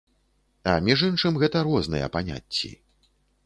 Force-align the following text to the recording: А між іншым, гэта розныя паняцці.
А 0.71 0.73
між 0.87 1.03
іншым, 1.09 1.37
гэта 1.45 1.63
розныя 1.69 2.11
паняцці. 2.19 2.77